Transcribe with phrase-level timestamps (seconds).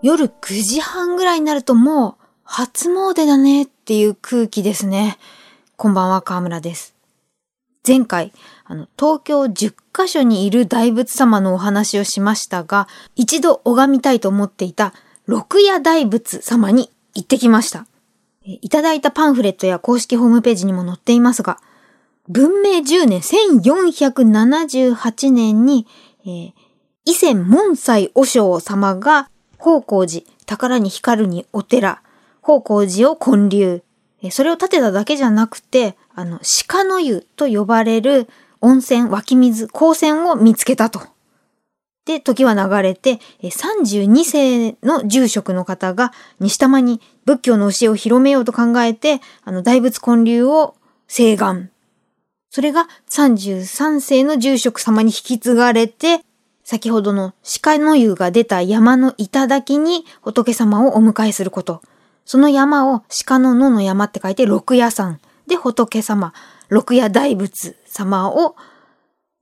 [0.00, 2.14] 夜9時半ぐらいになるともう
[2.44, 5.18] 初詣だねっていう空気ですね。
[5.76, 6.94] こんばんは、河村です。
[7.86, 8.32] 前回、
[8.64, 14.94] あの、東京10カ所にいる大仏様のお話をしましたが、一度拝みたいと思っていた
[15.26, 17.88] 六夜大仏様に行ってきました。
[18.42, 21.58] いただいたパンフレットや公式ホームページにも載っていますが、
[22.28, 25.88] 文明10年1478年に、
[26.24, 26.52] えー、
[27.04, 32.02] 伊勢門斎和尚様が宝光寺、宝に光るにお寺、
[32.40, 33.82] 宝光寺を建立。
[34.30, 38.28] それを建てただけじゃなくて、あの、鹿の湯と呼ばれる
[38.60, 41.00] 温泉、湧き水、光泉を見つけたと。
[42.04, 50.74] で、時は流れて、32世の住職の方が西玉に仏教の教えを広めようと考えて、あの、大仏建立を
[51.06, 51.70] 請願。
[52.50, 56.20] それが33世の住職様に引き継がれて、
[56.70, 61.80] 先ほどの鹿の湯が出た山の頂に仏様をお迎えすること。
[62.26, 66.34] その山を鹿の野の山って書いて六夜山で仏様、
[66.68, 68.54] 六夜大仏様を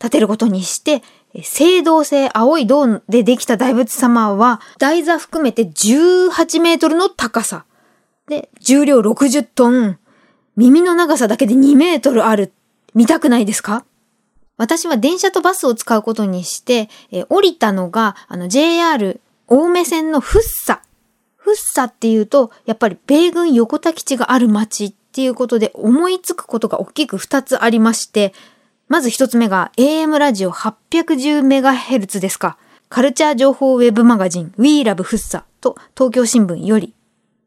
[0.00, 7.66] 建てることにして、青銅製青い銅でできた大仏様は台座含めて18メートルの高さ。
[8.26, 9.96] で、重量60トン。
[10.56, 12.52] 耳の長さだけで2メートルある。
[12.96, 13.84] 見たくないですか？
[14.62, 20.82] 私は電車とバスを使うことにして、え降りたのが、あの JR 青梅線のフッサ。
[21.34, 28.34] フッサっていうと、やっぱり米軍横田基地がある街っていうことで思いつくことが大きく2つありまして、
[28.86, 32.56] まず1つ目が AM ラジオ 810MHz ですか。
[32.88, 36.94] カルチャー情報ウェブマガジン We Love フッサと東京新聞より、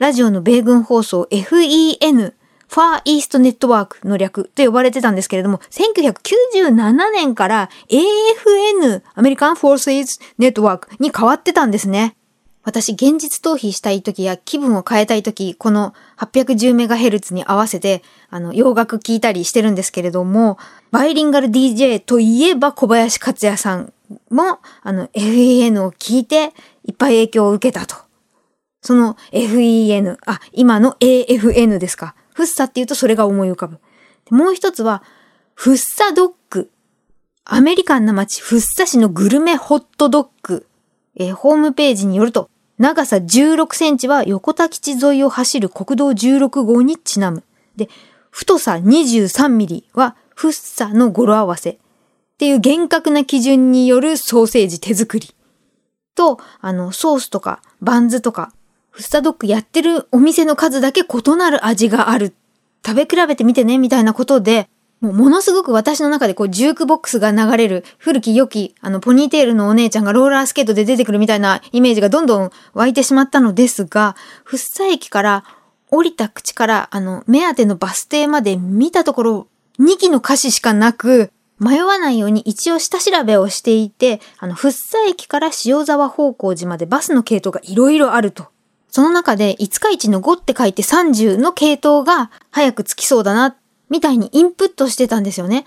[0.00, 2.34] ラジオの米軍放送 FEN
[2.74, 12.16] ファーイーストネットワークの略と呼ばれてたんですけれども、1997年から AFN、アメリカンフォースイズネットワークに変わってたんですね。
[12.64, 20.58] 私、現実逃避したい時や気分を変えたい時、この 810MHz に合わせて、あの、洋楽聴いたりしてるんですけれども、
[20.90, 23.92] バイリンガル DJ といえば小林克也さん
[24.30, 26.52] も、あの、FEN を聞いて、
[26.84, 27.94] いっぱい影響を受けたと。
[28.82, 32.16] その FEN、あ、今の AFN ですか。
[32.34, 33.78] フッサって言うとそれが思い浮かぶ。
[34.28, 35.02] もう一つは、
[35.54, 36.70] フッサドッグ。
[37.44, 40.66] アメリカンな街、フッサ市のグルメホットドッグ。
[41.14, 47.44] えー、ホームページによると、長さ16センチは横田基地沿いを走る国道16号にちなむ。
[47.76, 47.88] で、
[48.30, 51.70] 太さ23ミリはフッサの語呂合わせ。
[51.70, 51.76] っ
[52.36, 55.34] ていう厳格な基準によるソーセージ手作り。
[56.16, 58.52] と、あの、ソースとかバンズとか
[58.94, 62.32] フスタドッグやってるお店の数だけ異なる味がある。
[62.86, 64.68] 食べ比べてみてね、みたいなことで、
[65.00, 75.44] もうものすごく私の中でこうジュークボックスが流れる古き良きあのポニーテールのお姉ちゃんがローラースケートで出てくるみたいなイメージがどんどん湧いてしまったのですが、福生駅から
[75.90, 79.48] 降りた口からあの目当てのバス停まで見たところ
[79.80, 88.53] 2機の歌詞しかなく、迷わないように一応下調べをしていて、あの、福生駅から塩沢方向寺までバスの系統がいろいろあると。
[88.94, 93.56] その中で5日市の5って書いて30の系統が早く着きそうだな、
[93.90, 95.64] みたいにインプットしてたんですよね。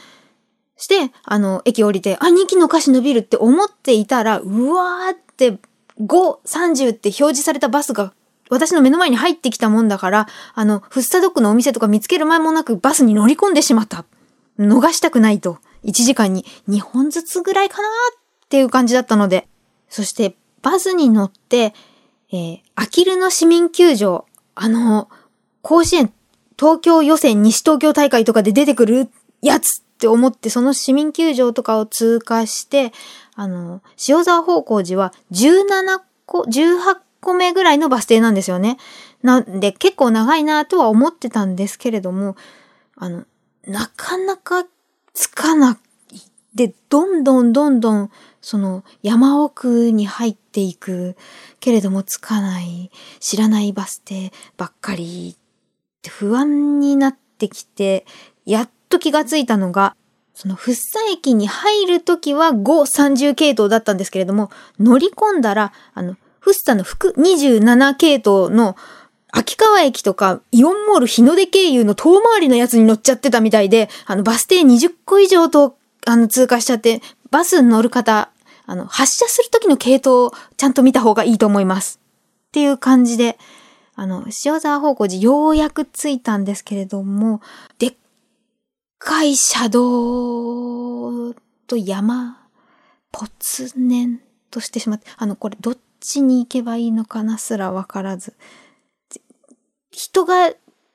[0.78, 5.60] して、あの、駅降りて、あ、2期の歌詞伸びるって思っていたら、うわーって、
[6.00, 8.14] 5、30って表示されたバスが
[8.50, 14.06] 私の目の前に入ってきたもんだから、あの、フッサドッグのお店とか見つける前もなくバスに乗り込んでしまった。
[14.58, 15.58] 逃したくないと。
[15.84, 19.50] 1時間に2本ずつぐらいかなっていう感じだったので。
[19.90, 21.74] そして、バスに乗って、
[22.32, 25.10] えー、あきるの市民球場、あの、
[25.62, 26.14] 甲子園、
[26.60, 29.10] 東京予選西東京大会とかで出てくる
[29.42, 32.92] やつって思って、その市民球場とかを通過して、
[33.36, 38.78] あの、塩沢方向寺は17個、18個目ぐらいのバス停なんですよね。
[39.24, 42.36] なんで結構長いなとは思ってたんですけれども、
[42.96, 43.26] あの、
[43.66, 44.66] なかなか
[45.14, 45.78] つかな
[46.14, 46.20] い。
[46.56, 48.12] で、どんどんどんどん
[48.48, 51.18] その山奥に入っていく
[51.60, 58.06] けれども着かない知らないバス停ばっかりって不安になってきて
[58.46, 59.98] やっと気がついたのが
[60.34, 64.50] その福生駅に入るときは530系統だったんですけれども
[64.80, 68.78] 乗り込んだらあの福生の福27系統の
[69.34, 78.32] 秋川駅とかイオンモール日の出経由の遠回りのやつに乗っちゃってたみたいで、あのバス停20個以上とあの通過しちゃって、バスに乗る方
[78.68, 82.00] あの、発射するときの系統をちゃんと見た方がいいと思います。
[82.50, 83.40] っていう感じで、
[83.96, 87.42] あの、塩沢方向寺ようやく着いたんですけれども、
[87.80, 87.96] でっ
[89.00, 91.34] かい車道
[91.66, 92.46] と山、
[93.14, 94.22] 突然
[94.52, 98.36] としてしまって、あの、これどっちに行けばいいのかなすらわからず。
[99.92, 100.54] 人が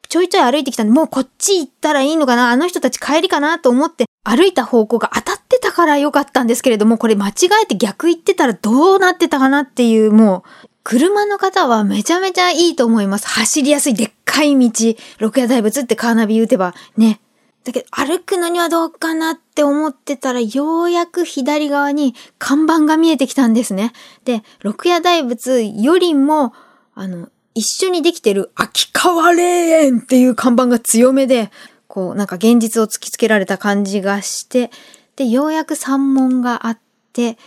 [0.08, 7.32] ちょいちょい歩いてきたんで、もうこっち行ったらいいのかなあの人たち帰りかなと思って歩いた方向が当たってたからよかったんですけれども、これ間違
[7.62, 13.28] えて逆行ってたらどうなってたかなっていう、もう、車の方はめちゃめちゃいいと思います。
[13.28, 17.20] 走りやすいでっかい道、六夜大仏ってカーナビ打てばね。
[17.64, 23.92] だけど歩くのにはどうかなって思ってたらようやく左側に看板が見えてきたんですね。
[24.24, 26.52] で、六夜大仏よりも、
[26.94, 31.50] あの、一緒にできてる秋川霊園っていう看板が強めで、
[31.86, 34.70] こうなんか現実を突きつけられた感じがして、
[35.16, 36.78] で、ようやく山門があっ
[37.12, 37.38] て、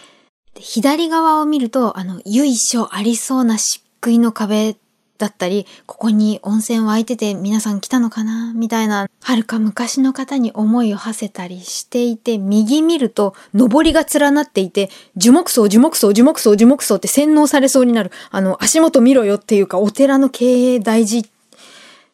[0.58, 4.78] 左側を見ると、あの、由緒ありそうな漆喰の壁
[5.18, 18.12] だったり、ここに温泉湧いてて皆さん来たのかなみたいな、はるか昔の方に思いを馳せたりしていて、右見ると、上りが連なっていて、樹木層、樹木層、樹木層、樹木層って洗脳されそうになる。
[18.32, 20.46] あの、足元見ろよっていうか、お寺の経
[20.76, 21.26] 営大事。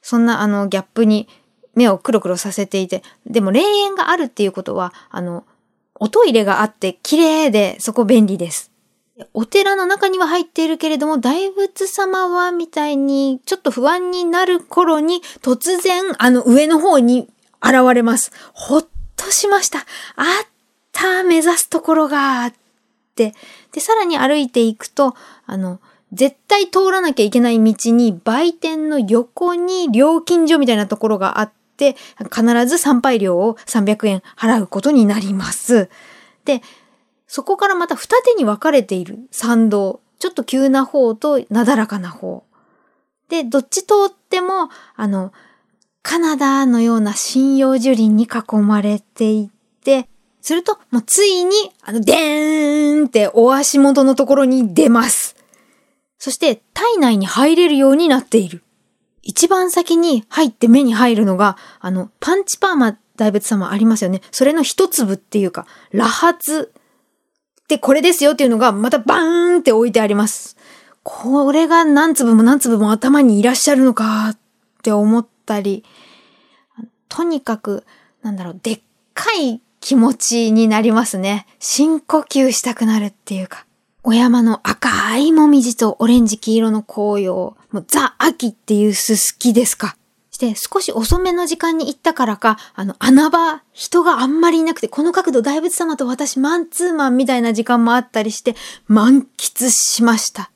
[0.01, 1.27] そんなあの、ギャップに
[1.75, 5.45] 目をクロクロさせていて、でも霊園があるっていうことは、あの、
[5.95, 8.71] おトイレがあって綺麗で、そこ便利です。
[9.33, 17.29] お寺の中には入っているけれども、大仏様はみたいにちょっと不安になる頃に突然あの上の方に
[17.61, 18.31] 現れます。
[18.53, 19.79] ほっとしました。
[19.79, 19.85] あっ
[20.91, 22.53] た目指すところがあっ
[23.15, 23.33] て。
[23.71, 25.15] で、さらに歩いていくと、
[25.45, 25.79] あの、
[26.11, 31.60] 絶対通らなきゃいけない道に売店の横に料金所みたいなところがあって、
[32.23, 35.89] 必ず参拝料を300円払うことになります。
[36.45, 36.61] で、
[37.27, 40.01] そこからまた二手に分かれている参道。
[40.19, 42.43] ちょっと急な方となだらかな方。
[43.29, 45.31] で、どっち通っても、あの、
[46.03, 49.49] カナダのような針葉樹林に囲まれてい
[49.83, 50.07] て、
[50.41, 55.35] すると、もうついに、あの、でーんってお足元のところに出ます。
[56.17, 58.63] そして、体内に入れるようになっている。
[59.23, 64.21] 一番先に入って目に入るのが、あの、パンチパーマ大仏様ありますよね。
[64.31, 66.67] それの一粒っていうか、羅髪
[67.67, 70.57] で、これですよっていうのがまたバーンって置いてあります。
[71.03, 74.37] これが何粒も何粒も頭にいらっしゃるのかっ
[74.83, 75.83] て思ったり、
[77.09, 77.85] とにかく、
[78.23, 78.81] なんだろう、でっ
[79.13, 81.45] かい気持ちになりますね。
[81.59, 83.65] 深呼吸したくなるっていうか。
[84.03, 87.55] お山の赤いもみじとオレンジ黄色の紅葉。
[87.71, 89.95] もうザ・秋っていうすすきですか。
[90.31, 98.55] して少し遅めの時間に行ったからか、あの穴場、人があんまりいなくて、この角度大仏様と私マンツーマンみたいな時間もあったりして、
[98.87, 100.49] 満喫しました。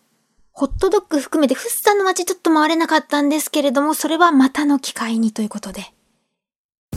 [0.52, 5.95] ホットドッグ含めてフッサの街ちょっと回れなかったんですけれども、それはまたの機会にということで。